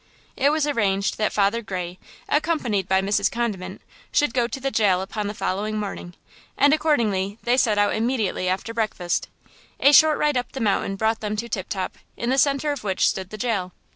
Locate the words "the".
4.59-4.71, 5.27-5.35, 10.53-10.59, 12.31-12.39, 13.29-13.37